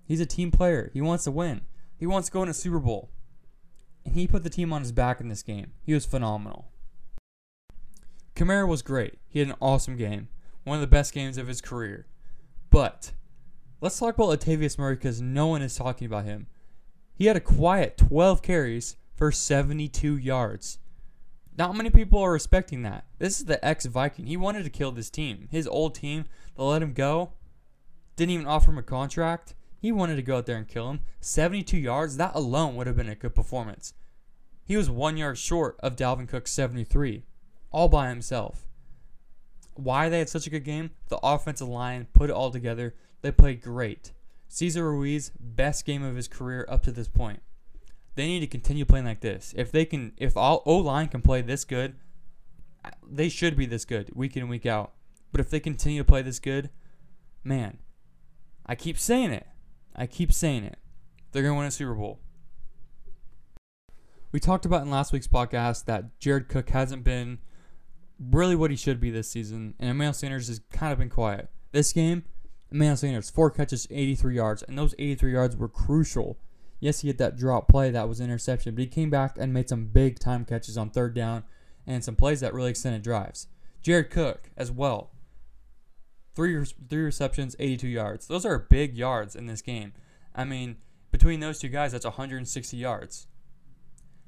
He's 0.04 0.20
a 0.20 0.26
team 0.26 0.50
player. 0.50 0.90
He 0.92 1.00
wants 1.00 1.24
to 1.24 1.30
win. 1.30 1.60
He 1.96 2.06
wants 2.06 2.28
to 2.28 2.32
go 2.32 2.42
in 2.42 2.48
a 2.48 2.54
Super 2.54 2.80
Bowl. 2.80 3.10
And 4.10 4.18
he 4.18 4.26
put 4.26 4.42
the 4.42 4.50
team 4.50 4.72
on 4.72 4.82
his 4.82 4.90
back 4.90 5.20
in 5.20 5.28
this 5.28 5.44
game. 5.44 5.70
He 5.84 5.94
was 5.94 6.04
phenomenal. 6.04 6.72
Kamara 8.34 8.66
was 8.66 8.82
great. 8.82 9.20
He 9.28 9.38
had 9.38 9.48
an 9.48 9.54
awesome 9.60 9.96
game, 9.96 10.26
one 10.64 10.74
of 10.74 10.80
the 10.80 10.88
best 10.88 11.14
games 11.14 11.38
of 11.38 11.46
his 11.46 11.60
career. 11.60 12.06
But 12.70 13.12
let's 13.80 14.00
talk 14.00 14.16
about 14.16 14.30
Latavius 14.30 14.78
Murray 14.78 14.96
because 14.96 15.20
no 15.20 15.46
one 15.46 15.62
is 15.62 15.76
talking 15.76 16.06
about 16.06 16.24
him. 16.24 16.48
He 17.14 17.26
had 17.26 17.36
a 17.36 17.40
quiet 17.40 17.96
12 17.98 18.42
carries 18.42 18.96
for 19.14 19.30
72 19.30 20.16
yards. 20.16 20.78
Not 21.56 21.76
many 21.76 21.90
people 21.90 22.18
are 22.18 22.32
respecting 22.32 22.82
that. 22.82 23.04
This 23.20 23.38
is 23.38 23.44
the 23.44 23.64
ex 23.64 23.86
Viking. 23.86 24.26
He 24.26 24.36
wanted 24.36 24.64
to 24.64 24.70
kill 24.70 24.90
this 24.90 25.10
team. 25.10 25.46
His 25.52 25.68
old 25.68 25.94
team, 25.94 26.24
they 26.56 26.64
let 26.64 26.82
him 26.82 26.94
go. 26.94 27.34
Didn't 28.16 28.32
even 28.32 28.46
offer 28.48 28.72
him 28.72 28.78
a 28.78 28.82
contract. 28.82 29.54
He 29.80 29.90
wanted 29.90 30.16
to 30.16 30.22
go 30.22 30.36
out 30.36 30.46
there 30.46 30.58
and 30.58 30.68
kill 30.68 30.90
him. 30.90 31.00
72 31.20 31.76
yards, 31.76 32.18
that 32.18 32.34
alone 32.34 32.76
would 32.76 32.86
have 32.86 32.96
been 32.96 33.08
a 33.08 33.14
good 33.14 33.34
performance. 33.34 33.94
He 34.62 34.76
was 34.76 34.90
one 34.90 35.16
yard 35.16 35.38
short 35.38 35.76
of 35.80 35.96
Dalvin 35.96 36.28
Cook's 36.28 36.52
73, 36.52 37.24
all 37.72 37.88
by 37.88 38.10
himself. 38.10 38.68
Why 39.74 40.08
they 40.08 40.18
had 40.18 40.28
such 40.28 40.46
a 40.46 40.50
good 40.50 40.64
game? 40.64 40.90
The 41.08 41.18
offensive 41.22 41.68
line 41.68 42.06
put 42.12 42.28
it 42.28 42.34
all 42.34 42.50
together. 42.50 42.94
They 43.22 43.32
played 43.32 43.62
great. 43.62 44.12
Cesar 44.48 44.90
Ruiz, 44.90 45.32
best 45.40 45.86
game 45.86 46.02
of 46.02 46.16
his 46.16 46.28
career 46.28 46.66
up 46.68 46.82
to 46.82 46.92
this 46.92 47.08
point. 47.08 47.40
They 48.16 48.26
need 48.26 48.40
to 48.40 48.46
continue 48.46 48.84
playing 48.84 49.06
like 49.06 49.20
this. 49.20 49.54
If 49.56 49.72
they 49.72 49.84
can, 49.86 50.12
if 50.18 50.36
all 50.36 50.62
O 50.66 50.76
line 50.76 51.08
can 51.08 51.22
play 51.22 51.40
this 51.40 51.64
good, 51.64 51.94
they 53.08 53.28
should 53.28 53.56
be 53.56 53.66
this 53.66 53.84
good 53.84 54.10
week 54.14 54.36
in 54.36 54.42
and 54.42 54.50
week 54.50 54.66
out. 54.66 54.92
But 55.32 55.40
if 55.40 55.48
they 55.48 55.60
continue 55.60 56.00
to 56.00 56.04
play 56.04 56.22
this 56.22 56.38
good, 56.38 56.70
man, 57.42 57.78
I 58.66 58.74
keep 58.74 58.98
saying 58.98 59.30
it. 59.30 59.46
I 59.94 60.06
keep 60.06 60.32
saying 60.32 60.64
it. 60.64 60.78
They're 61.32 61.42
going 61.42 61.54
to 61.54 61.58
win 61.58 61.66
a 61.66 61.70
Super 61.70 61.94
Bowl. 61.94 62.20
We 64.32 64.40
talked 64.40 64.64
about 64.64 64.82
in 64.82 64.90
last 64.90 65.12
week's 65.12 65.26
podcast 65.26 65.86
that 65.86 66.18
Jared 66.20 66.48
Cook 66.48 66.70
hasn't 66.70 67.04
been 67.04 67.38
really 68.20 68.54
what 68.54 68.70
he 68.70 68.76
should 68.76 69.00
be 69.00 69.10
this 69.10 69.28
season, 69.28 69.74
and 69.78 69.90
Emmanuel 69.90 70.12
Sanders 70.12 70.48
has 70.48 70.60
kind 70.72 70.92
of 70.92 70.98
been 70.98 71.08
quiet. 71.08 71.50
This 71.72 71.92
game, 71.92 72.24
Emmanuel 72.70 72.96
Sanders, 72.96 73.30
four 73.30 73.50
catches, 73.50 73.86
83 73.90 74.36
yards, 74.36 74.62
and 74.62 74.78
those 74.78 74.94
83 74.98 75.32
yards 75.32 75.56
were 75.56 75.68
crucial. 75.68 76.38
Yes, 76.78 77.00
he 77.00 77.08
had 77.08 77.18
that 77.18 77.36
drop 77.36 77.68
play 77.68 77.90
that 77.90 78.08
was 78.08 78.20
interception, 78.20 78.74
but 78.74 78.82
he 78.82 78.86
came 78.86 79.10
back 79.10 79.36
and 79.38 79.52
made 79.52 79.68
some 79.68 79.86
big 79.86 80.18
time 80.18 80.44
catches 80.44 80.78
on 80.78 80.90
third 80.90 81.14
down 81.14 81.44
and 81.86 82.04
some 82.04 82.16
plays 82.16 82.40
that 82.40 82.54
really 82.54 82.70
extended 82.70 83.02
drives. 83.02 83.48
Jared 83.82 84.10
Cook 84.10 84.50
as 84.56 84.70
well. 84.70 85.10
Three, 86.34 86.64
three 86.88 87.02
receptions, 87.02 87.56
82 87.58 87.88
yards. 87.88 88.26
Those 88.26 88.46
are 88.46 88.58
big 88.58 88.96
yards 88.96 89.34
in 89.34 89.46
this 89.46 89.62
game. 89.62 89.92
I 90.34 90.44
mean, 90.44 90.76
between 91.10 91.40
those 91.40 91.58
two 91.58 91.68
guys, 91.68 91.92
that's 91.92 92.04
160 92.04 92.76
yards. 92.76 93.26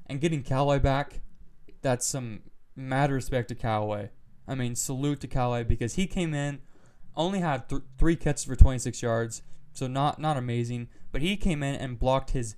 And 0.07 0.21
getting 0.21 0.43
Callaway 0.43 0.81
back, 0.81 1.21
that's 1.81 2.07
some 2.07 2.41
mad 2.75 3.11
respect 3.11 3.49
to 3.49 3.55
Callaway. 3.55 4.11
I 4.47 4.55
mean, 4.55 4.75
salute 4.75 5.21
to 5.21 5.29
Callaway 5.29 5.63
because 5.65 5.95
he 5.95 6.07
came 6.07 6.35
in, 6.35 6.61
only 7.15 7.41
had 7.41 7.69
th- 7.69 7.83
three 7.99 8.17
catches 8.17 8.45
for 8.45 8.57
26 8.57 9.01
yards, 9.03 9.43
so 9.73 9.87
not 9.87 10.19
not 10.19 10.37
amazing. 10.37 10.89
But 11.13 11.23
he 11.23 11.37
came 11.37 11.63
in 11.63 11.75
and 11.77 11.99
blocked 11.99 12.31
his 12.31 12.57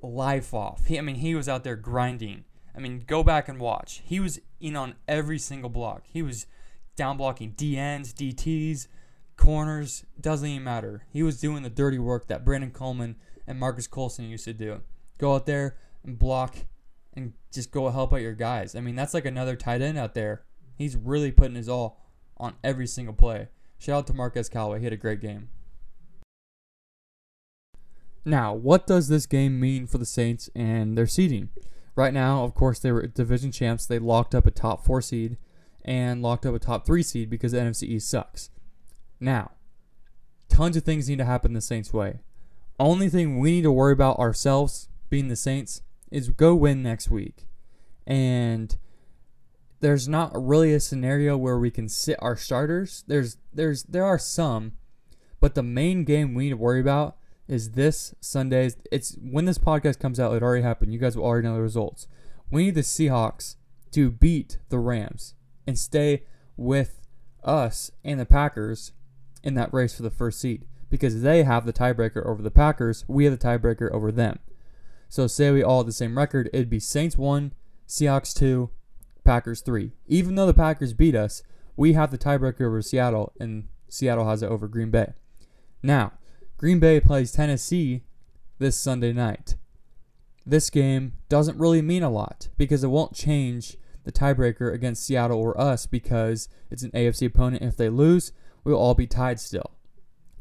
life 0.00 0.54
off. 0.54 0.86
He, 0.86 0.98
I 0.98 1.02
mean, 1.02 1.16
he 1.16 1.34
was 1.34 1.48
out 1.48 1.64
there 1.64 1.76
grinding. 1.76 2.44
I 2.76 2.80
mean, 2.80 3.02
go 3.06 3.22
back 3.22 3.48
and 3.48 3.58
watch. 3.58 4.02
He 4.04 4.20
was 4.20 4.40
in 4.60 4.76
on 4.76 4.94
every 5.08 5.38
single 5.38 5.70
block. 5.70 6.04
He 6.06 6.22
was 6.22 6.46
down 7.02 7.16
blocking 7.16 7.50
DNs, 7.54 8.14
DTs, 8.14 8.86
corners. 9.36 10.04
Doesn't 10.20 10.48
even 10.48 10.62
matter. 10.62 11.02
He 11.10 11.24
was 11.24 11.40
doing 11.40 11.64
the 11.64 11.68
dirty 11.68 11.98
work 11.98 12.28
that 12.28 12.44
Brandon 12.44 12.70
Coleman 12.70 13.16
and 13.44 13.58
Marcus 13.58 13.88
Colston 13.88 14.28
used 14.28 14.44
to 14.44 14.52
do. 14.52 14.82
Go 15.18 15.34
out 15.34 15.44
there 15.44 15.76
and 16.04 16.16
block 16.16 16.54
and 17.12 17.32
just 17.52 17.72
go 17.72 17.88
help 17.90 18.12
out 18.12 18.20
your 18.20 18.34
guys. 18.34 18.76
I 18.76 18.80
mean, 18.80 18.94
that's 18.94 19.14
like 19.14 19.24
another 19.24 19.56
tight 19.56 19.82
end 19.82 19.98
out 19.98 20.14
there. 20.14 20.44
He's 20.76 20.94
really 20.94 21.32
putting 21.32 21.56
his 21.56 21.68
all 21.68 22.06
on 22.36 22.54
every 22.62 22.86
single 22.86 23.14
play. 23.14 23.48
Shout 23.78 23.98
out 23.98 24.06
to 24.06 24.14
Marquez 24.14 24.48
Callaway. 24.48 24.78
He 24.78 24.84
had 24.84 24.92
a 24.92 24.96
great 24.96 25.20
game. 25.20 25.48
Now, 28.24 28.54
what 28.54 28.86
does 28.86 29.08
this 29.08 29.26
game 29.26 29.58
mean 29.58 29.88
for 29.88 29.98
the 29.98 30.06
Saints 30.06 30.48
and 30.54 30.96
their 30.96 31.08
seeding? 31.08 31.48
Right 31.96 32.14
now, 32.14 32.44
of 32.44 32.54
course, 32.54 32.78
they 32.78 32.92
were 32.92 33.04
division 33.08 33.50
champs. 33.50 33.86
They 33.86 33.98
locked 33.98 34.36
up 34.36 34.46
a 34.46 34.52
top 34.52 34.84
four 34.84 35.02
seed 35.02 35.36
and 35.84 36.22
locked 36.22 36.46
up 36.46 36.54
a 36.54 36.58
top 36.58 36.86
three 36.86 37.02
seed 37.02 37.28
because 37.28 37.52
the 37.52 37.58
NFC 37.58 37.84
East 37.84 38.08
sucks. 38.08 38.50
Now, 39.20 39.52
tons 40.48 40.76
of 40.76 40.84
things 40.84 41.08
need 41.08 41.18
to 41.18 41.24
happen 41.24 41.52
the 41.52 41.60
Saints' 41.60 41.92
way. 41.92 42.20
Only 42.78 43.08
thing 43.08 43.38
we 43.38 43.52
need 43.52 43.62
to 43.62 43.72
worry 43.72 43.92
about 43.92 44.18
ourselves, 44.18 44.88
being 45.10 45.28
the 45.28 45.36
Saints, 45.36 45.82
is 46.10 46.28
go 46.28 46.54
win 46.54 46.82
next 46.82 47.10
week. 47.10 47.46
And 48.06 48.76
there's 49.80 50.08
not 50.08 50.32
really 50.34 50.72
a 50.72 50.80
scenario 50.80 51.36
where 51.36 51.58
we 51.58 51.70
can 51.70 51.88
sit 51.88 52.16
our 52.20 52.36
starters. 52.36 53.04
There's 53.06 53.36
there's 53.52 53.82
there 53.84 54.04
are 54.04 54.18
some, 54.18 54.72
but 55.40 55.54
the 55.54 55.62
main 55.62 56.04
game 56.04 56.34
we 56.34 56.44
need 56.44 56.50
to 56.50 56.56
worry 56.56 56.80
about 56.80 57.16
is 57.48 57.72
this 57.72 58.14
Sunday's. 58.20 58.76
It's 58.90 59.16
when 59.20 59.44
this 59.44 59.58
podcast 59.58 59.98
comes 59.98 60.18
out, 60.18 60.34
it 60.34 60.42
already 60.42 60.62
happened. 60.62 60.92
You 60.92 60.98
guys 60.98 61.16
will 61.16 61.24
already 61.24 61.46
know 61.46 61.54
the 61.54 61.62
results. 61.62 62.06
We 62.50 62.64
need 62.64 62.74
the 62.74 62.82
Seahawks 62.82 63.56
to 63.92 64.10
beat 64.10 64.58
the 64.68 64.78
Rams 64.78 65.34
and 65.66 65.78
stay 65.78 66.24
with 66.56 67.00
us 67.44 67.90
and 68.04 68.20
the 68.20 68.26
Packers 68.26 68.92
in 69.42 69.54
that 69.54 69.72
race 69.72 69.94
for 69.94 70.02
the 70.02 70.10
first 70.10 70.40
seed 70.40 70.66
because 70.90 71.22
they 71.22 71.42
have 71.42 71.66
the 71.66 71.72
tiebreaker 71.72 72.24
over 72.26 72.42
the 72.42 72.50
Packers. 72.50 73.04
We 73.08 73.24
have 73.24 73.38
the 73.38 73.46
tiebreaker 73.46 73.90
over 73.90 74.12
them. 74.12 74.38
So 75.08 75.26
say 75.26 75.50
we 75.50 75.62
all 75.62 75.78
had 75.78 75.88
the 75.88 75.92
same 75.92 76.16
record, 76.16 76.48
it'd 76.52 76.70
be 76.70 76.80
Saints 76.80 77.18
1, 77.18 77.52
Seahawks 77.88 78.34
2, 78.34 78.70
Packers 79.24 79.60
3. 79.60 79.92
Even 80.06 80.34
though 80.34 80.46
the 80.46 80.54
Packers 80.54 80.94
beat 80.94 81.14
us, 81.14 81.42
we 81.76 81.94
have 81.94 82.10
the 82.10 82.18
tiebreaker 82.18 82.62
over 82.62 82.82
Seattle, 82.82 83.32
and 83.40 83.68
Seattle 83.88 84.28
has 84.28 84.42
it 84.42 84.50
over 84.50 84.68
Green 84.68 84.90
Bay. 84.90 85.12
Now, 85.82 86.12
Green 86.56 86.78
Bay 86.78 87.00
plays 87.00 87.32
Tennessee 87.32 88.04
this 88.58 88.76
Sunday 88.76 89.12
night. 89.12 89.56
This 90.46 90.70
game 90.70 91.14
doesn't 91.28 91.58
really 91.58 91.82
mean 91.82 92.02
a 92.02 92.10
lot 92.10 92.48
because 92.56 92.84
it 92.84 92.88
won't 92.88 93.14
change 93.14 93.76
the 94.04 94.12
tiebreaker 94.12 94.72
against 94.72 95.04
Seattle 95.04 95.38
or 95.38 95.58
us 95.60 95.86
because 95.86 96.48
it's 96.70 96.82
an 96.82 96.90
AFC 96.90 97.26
opponent. 97.26 97.62
If 97.62 97.76
they 97.76 97.88
lose, 97.88 98.32
we'll 98.64 98.76
all 98.76 98.94
be 98.94 99.06
tied 99.06 99.40
still. 99.40 99.72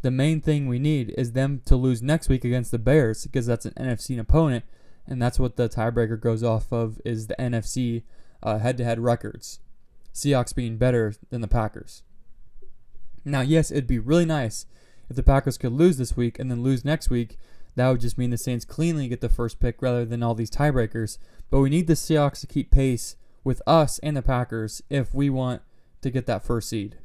The 0.01 0.11
main 0.11 0.41
thing 0.41 0.67
we 0.67 0.79
need 0.79 1.13
is 1.17 1.33
them 1.33 1.61
to 1.65 1.75
lose 1.75 2.01
next 2.01 2.27
week 2.27 2.43
against 2.43 2.71
the 2.71 2.79
Bears 2.79 3.23
because 3.23 3.45
that's 3.45 3.65
an 3.65 3.73
NFC 3.73 4.19
opponent, 4.19 4.65
and 5.05 5.21
that's 5.21 5.39
what 5.39 5.57
the 5.57 5.69
tiebreaker 5.69 6.19
goes 6.19 6.43
off 6.43 6.71
of 6.71 6.99
is 7.05 7.27
the 7.27 7.35
NFC 7.35 8.03
uh, 8.41 8.57
head-to-head 8.57 8.99
records. 8.99 9.59
Seahawks 10.13 10.55
being 10.55 10.77
better 10.77 11.13
than 11.29 11.41
the 11.41 11.47
Packers. 11.47 12.03
Now, 13.23 13.41
yes, 13.41 13.69
it'd 13.71 13.87
be 13.87 13.99
really 13.99 14.25
nice 14.25 14.65
if 15.09 15.15
the 15.15 15.23
Packers 15.23 15.57
could 15.57 15.73
lose 15.73 15.97
this 15.97 16.17
week 16.17 16.39
and 16.39 16.49
then 16.49 16.63
lose 16.63 16.83
next 16.83 17.09
week. 17.09 17.37
That 17.75 17.89
would 17.89 18.01
just 18.01 18.17
mean 18.17 18.31
the 18.31 18.37
Saints 18.37 18.65
cleanly 18.65 19.07
get 19.07 19.21
the 19.21 19.29
first 19.29 19.59
pick 19.59 19.81
rather 19.81 20.03
than 20.03 20.23
all 20.23 20.35
these 20.35 20.49
tiebreakers. 20.49 21.19
But 21.49 21.59
we 21.59 21.69
need 21.69 21.87
the 21.87 21.93
Seahawks 21.93 22.41
to 22.41 22.47
keep 22.47 22.71
pace 22.71 23.15
with 23.43 23.61
us 23.65 23.99
and 23.99 24.15
the 24.15 24.21
Packers 24.21 24.81
if 24.89 25.13
we 25.13 25.29
want 25.29 25.61
to 26.01 26.09
get 26.09 26.25
that 26.25 26.43
first 26.43 26.69
seed. 26.69 26.97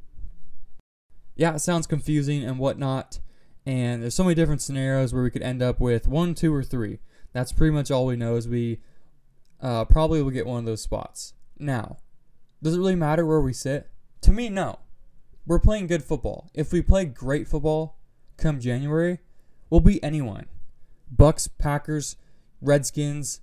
Yeah, 1.35 1.55
it 1.55 1.59
sounds 1.59 1.87
confusing 1.87 2.43
and 2.43 2.59
whatnot. 2.59 3.19
And 3.65 4.01
there's 4.01 4.15
so 4.15 4.23
many 4.23 4.35
different 4.35 4.61
scenarios 4.61 5.13
where 5.13 5.23
we 5.23 5.29
could 5.29 5.43
end 5.43 5.61
up 5.61 5.79
with 5.79 6.07
one, 6.07 6.33
two, 6.33 6.53
or 6.53 6.63
three. 6.63 6.99
That's 7.33 7.51
pretty 7.51 7.73
much 7.73 7.91
all 7.91 8.05
we 8.05 8.15
know 8.15 8.35
is 8.35 8.47
we 8.47 8.79
uh, 9.61 9.85
probably 9.85 10.21
will 10.21 10.31
get 10.31 10.47
one 10.47 10.59
of 10.59 10.65
those 10.65 10.81
spots. 10.81 11.33
Now, 11.59 11.97
does 12.61 12.75
it 12.75 12.79
really 12.79 12.95
matter 12.95 13.25
where 13.25 13.41
we 13.41 13.53
sit? 13.53 13.89
To 14.21 14.31
me, 14.31 14.49
no. 14.49 14.79
We're 15.45 15.59
playing 15.59 15.87
good 15.87 16.03
football. 16.03 16.49
If 16.53 16.71
we 16.71 16.81
play 16.81 17.05
great 17.05 17.47
football 17.47 17.97
come 18.37 18.59
January, 18.59 19.19
we'll 19.69 19.81
beat 19.81 19.99
anyone. 20.03 20.47
Bucks, 21.09 21.47
Packers, 21.47 22.15
Redskins, 22.61 23.41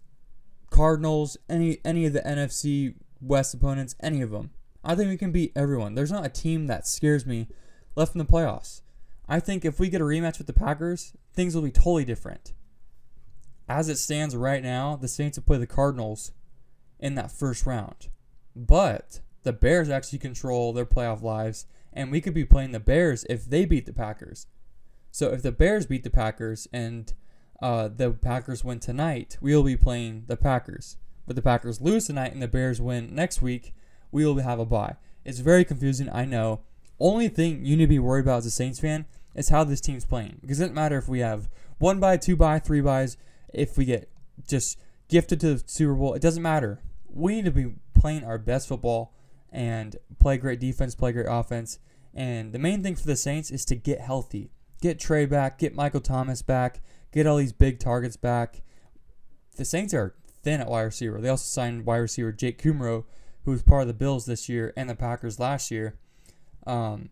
Cardinals, 0.75 1.37
any 1.49 1.79
any 1.85 2.05
of 2.05 2.13
the 2.15 2.21
NFC 2.23 2.95
West 3.21 3.55
opponents, 3.55 3.95
any 4.03 4.23
of 4.23 4.33
them. 4.33 4.51
I 4.83 4.97
think 4.97 5.09
we 5.09 5.17
can 5.17 5.31
beat 5.31 5.53
everyone. 5.55 5.95
There's 5.95 6.11
not 6.11 6.27
a 6.27 6.29
team 6.29 6.67
that 6.67 6.89
scares 6.89 7.25
me 7.25 7.47
left 7.95 8.17
in 8.17 8.19
the 8.19 8.25
playoffs. 8.25 8.81
I 9.29 9.39
think 9.39 9.65
if 9.65 9.79
we 9.79 9.89
get 9.89 10.01
a 10.01 10.05
rematch 10.05 10.39
with 10.39 10.49
the 10.49 10.53
Packers, 10.53 11.13
things 11.33 11.55
will 11.55 11.63
be 11.63 11.71
totally 11.71 12.05
different. 12.05 12.55
As 13.69 13.89
it 13.89 13.99
stands 13.99 14.35
right 14.35 14.65
now, 14.65 14.97
the 14.97 15.07
Saints 15.07 15.39
will 15.39 15.45
play 15.45 15.59
the 15.59 15.67
Cardinals 15.69 16.33
in 16.99 17.15
that 17.15 17.31
first 17.31 17.67
round. 17.67 18.09
But 18.57 19.21
the 19.45 19.53
Bears 19.53 19.89
actually 19.89 20.19
control 20.19 20.73
their 20.73 20.85
playoff 20.85 21.23
lives, 21.23 21.67
and 21.93 22.11
we 22.11 22.21
could 22.21 22.35
be 22.35 22.45
playing 22.45 22.73
the 22.73 22.81
Bears 22.81 23.25
if 23.31 23.45
they 23.45 23.65
beat 23.65 23.87
the 23.87 23.93
Packers. 23.93 24.49
So 25.13 25.31
if 25.31 25.41
the 25.41 25.53
Bears 25.53 25.87
beat 25.87 26.03
the 26.03 26.11
Packers 26.11 26.67
and 26.73 27.15
uh, 27.61 27.89
the 27.89 28.11
Packers 28.13 28.65
win 28.65 28.81
tonight, 28.81 29.39
we 29.41 29.55
will 29.55 29.63
be 29.63 29.77
playing 29.77 30.25
the 30.27 30.37
Packers. 30.37 30.97
But 31.27 31.37
the 31.37 31.43
Packers 31.43 31.81
lose 31.81 32.07
tonight 32.07 32.33
and 32.33 32.43
the 32.43 32.49
Bears 32.49 32.81
win 32.81 33.15
next 33.15 33.41
week, 33.41 33.75
we 34.11 34.25
will 34.25 34.37
have 34.39 34.59
a 34.59 34.67
bye. 34.67 34.97
It's 35.25 35.39
very 35.39 35.65
confusing, 35.65 36.11
I 36.13 36.25
know. 36.25 36.61
Only 37.01 37.29
thing 37.29 37.65
you 37.65 37.77
need 37.77 37.85
to 37.85 37.89
be 37.89 37.99
worried 37.99 38.25
about 38.25 38.39
as 38.39 38.47
a 38.47 38.51
Saints 38.51 38.79
fan 38.79 39.07
is 39.35 39.49
how 39.49 39.65
this 39.65 39.81
team's 39.81 40.05
playing. 40.05 40.39
Because 40.41 40.61
it 40.61 40.65
doesn't 40.65 40.75
matter 40.75 40.99
if 40.99 41.09
we 41.09 41.21
have 41.21 41.49
one 41.79 41.99
bye, 41.99 42.17
two 42.17 42.37
bye, 42.37 42.59
three 42.59 42.81
byes. 42.81 43.17
If 43.53 43.79
we 43.79 43.85
get 43.85 44.11
just 44.47 44.79
gifted 45.09 45.41
to 45.41 45.55
the 45.55 45.63
Super 45.67 45.95
Bowl. 45.95 46.15
It 46.15 46.23
doesn't 46.23 46.43
matter. 46.43 46.81
We 47.09 47.37
need 47.37 47.45
to 47.45 47.51
be 47.51 47.75
playing 47.95 48.25
our 48.25 48.39
best 48.39 48.69
football 48.69 49.15
and 49.53 49.97
play 50.19 50.37
great 50.37 50.61
defense, 50.61 50.95
play 50.95 51.13
great 51.13 51.27
offense. 51.29 51.79
And 52.13 52.53
the 52.53 52.59
main 52.59 52.83
thing 52.83 52.97
for 52.97 53.07
the 53.07 53.17
Saints 53.17 53.51
is 53.51 53.65
to 53.67 53.77
get 53.77 54.01
healthy. 54.01 54.51
Get 54.81 54.99
Trey 54.99 55.27
back, 55.27 55.59
get 55.59 55.75
Michael 55.75 56.01
Thomas 56.01 56.43
back, 56.43 56.83
get 57.15 57.29
all 57.29 57.37
these 57.37 57.53
big 57.53 57.79
targets 57.79 58.17
back. 58.17 58.63
The 59.57 59.65
Saints 59.65 59.95
are 59.95 60.17
thin 60.43 60.61
at 60.61 60.69
wide 60.69 60.83
receiver. 60.83 61.21
They 61.21 61.29
also 61.29 61.45
signed 61.45 61.87
wide 61.87 61.99
receiver 61.99 62.33
Jake 62.33 62.61
Kumerow, 62.61 63.05
who 63.45 63.53
was 63.53 63.63
part 63.63 63.83
of 63.83 63.89
the 63.89 63.95
Bills 63.95 64.27
this 64.27 64.49
year 64.49 64.73
and 64.77 64.91
the 64.91 64.97
Packers 64.97 65.39
last 65.39 65.71
year. 65.71 65.97
Um, 66.67 67.11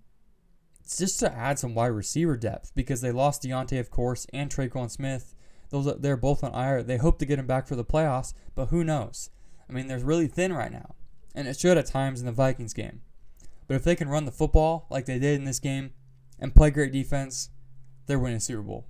it's 0.80 0.98
just 0.98 1.20
to 1.20 1.32
add 1.32 1.60
some 1.60 1.74
wide 1.74 1.86
receiver 1.86 2.36
depth 2.36 2.72
because 2.74 3.00
they 3.00 3.12
lost 3.12 3.42
Deonte, 3.44 3.78
of 3.78 3.90
course, 3.90 4.26
and 4.32 4.50
Tre'Quan 4.50 4.90
Smith. 4.90 5.36
Those 5.70 5.94
they're 6.00 6.16
both 6.16 6.42
on 6.42 6.52
IR. 6.52 6.82
They 6.82 6.96
hope 6.98 7.18
to 7.20 7.24
get 7.26 7.38
him 7.38 7.46
back 7.46 7.68
for 7.68 7.76
the 7.76 7.84
playoffs, 7.84 8.34
but 8.56 8.66
who 8.66 8.82
knows? 8.82 9.30
I 9.70 9.72
mean, 9.72 9.86
they're 9.86 10.00
really 10.00 10.26
thin 10.26 10.52
right 10.52 10.72
now, 10.72 10.96
and 11.34 11.46
it 11.46 11.58
showed 11.58 11.78
at 11.78 11.86
times 11.86 12.20
in 12.20 12.26
the 12.26 12.32
Vikings 12.32 12.74
game. 12.74 13.02
But 13.68 13.76
if 13.76 13.84
they 13.84 13.94
can 13.94 14.08
run 14.08 14.24
the 14.24 14.32
football 14.32 14.86
like 14.90 15.06
they 15.06 15.20
did 15.20 15.38
in 15.38 15.44
this 15.44 15.60
game 15.60 15.92
and 16.40 16.54
play 16.54 16.70
great 16.70 16.92
defense, 16.92 17.50
they're 18.06 18.18
winning 18.18 18.40
Super 18.40 18.62
Bowl. 18.62 18.86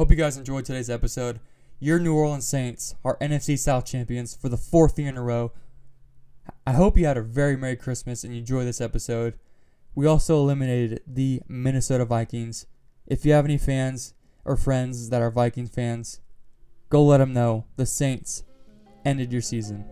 Hope 0.00 0.10
you 0.10 0.16
guys 0.16 0.38
enjoyed 0.38 0.64
today's 0.64 0.88
episode. 0.88 1.40
Your 1.78 1.98
New 1.98 2.14
Orleans 2.14 2.46
Saints 2.46 2.94
are 3.04 3.18
NFC 3.18 3.58
South 3.58 3.84
champions 3.84 4.34
for 4.34 4.48
the 4.48 4.56
fourth 4.56 4.98
year 4.98 5.10
in 5.10 5.18
a 5.18 5.22
row. 5.22 5.52
I 6.66 6.72
hope 6.72 6.96
you 6.96 7.04
had 7.04 7.18
a 7.18 7.22
very 7.22 7.54
Merry 7.54 7.76
Christmas 7.76 8.24
and 8.24 8.32
you 8.32 8.38
enjoyed 8.38 8.66
this 8.66 8.80
episode. 8.80 9.34
We 9.94 10.06
also 10.06 10.38
eliminated 10.38 11.02
the 11.06 11.42
Minnesota 11.48 12.06
Vikings. 12.06 12.64
If 13.06 13.26
you 13.26 13.34
have 13.34 13.44
any 13.44 13.58
fans 13.58 14.14
or 14.46 14.56
friends 14.56 15.10
that 15.10 15.20
are 15.20 15.30
Vikings 15.30 15.68
fans, 15.68 16.20
go 16.88 17.04
let 17.04 17.18
them 17.18 17.34
know 17.34 17.66
the 17.76 17.84
Saints 17.84 18.44
ended 19.04 19.30
your 19.30 19.42
season. 19.42 19.84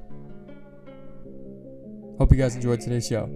Hope 2.17 2.33
you 2.33 2.38
guys 2.38 2.57
enjoyed 2.57 2.81
today's 2.81 3.07
show. 3.07 3.27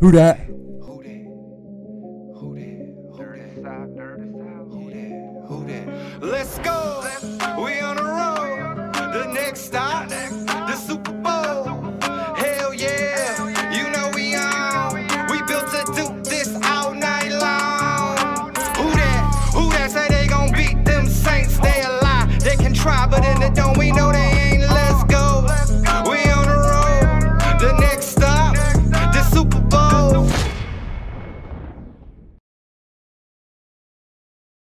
Who 0.00 0.10
dat? 0.10 0.38
Who 0.38 1.02
that? 1.02 2.40
Who 2.40 2.54
that? 2.58 2.73
Who 3.96 4.90
that? 4.90 5.44
Who 5.46 5.64
that? 5.66 6.20
Let's 6.20 6.58
go. 6.58 7.00
Let's 7.04 7.36
go. 7.36 7.62
We 7.64 7.78
on 7.78 7.96
a 7.98 8.03